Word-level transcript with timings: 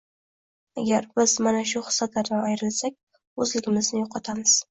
Agar 0.83 1.05
biz 1.19 1.35
mana 1.47 1.59
shu 1.73 1.83
xislatlardan 1.89 2.47
ayrilsak, 2.53 2.97
o‘zligimizni 3.45 4.01
yo‘qotamiz. 4.03 4.57